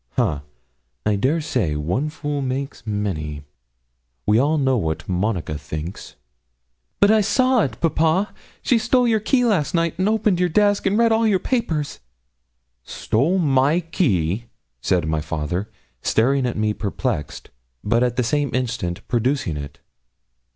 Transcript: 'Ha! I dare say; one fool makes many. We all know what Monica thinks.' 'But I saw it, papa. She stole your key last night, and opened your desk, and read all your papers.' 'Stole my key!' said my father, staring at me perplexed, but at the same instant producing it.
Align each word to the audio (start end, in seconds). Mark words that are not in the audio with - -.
'Ha! 0.13 0.41
I 1.05 1.15
dare 1.15 1.41
say; 1.41 1.75
one 1.75 2.09
fool 2.09 2.41
makes 2.41 2.87
many. 2.87 3.43
We 4.25 4.39
all 4.39 4.57
know 4.57 4.75
what 4.75 5.07
Monica 5.07 5.59
thinks.' 5.59 6.15
'But 6.99 7.11
I 7.11 7.21
saw 7.21 7.61
it, 7.61 7.79
papa. 7.79 8.33
She 8.63 8.79
stole 8.79 9.07
your 9.07 9.19
key 9.19 9.45
last 9.45 9.75
night, 9.75 9.99
and 9.99 10.09
opened 10.09 10.39
your 10.39 10.49
desk, 10.49 10.87
and 10.87 10.97
read 10.97 11.11
all 11.11 11.27
your 11.27 11.37
papers.' 11.37 11.99
'Stole 12.83 13.37
my 13.37 13.79
key!' 13.81 14.45
said 14.81 15.07
my 15.07 15.21
father, 15.21 15.69
staring 16.01 16.47
at 16.47 16.57
me 16.57 16.73
perplexed, 16.73 17.51
but 17.83 18.01
at 18.01 18.15
the 18.15 18.23
same 18.23 18.49
instant 18.55 19.07
producing 19.07 19.55
it. 19.55 19.77